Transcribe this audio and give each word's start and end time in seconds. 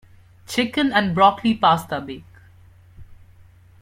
Chicken 0.47 0.91
and 0.91 1.13
broccoli 1.13 1.53
pasta 1.53 2.01
bake. 2.01 2.25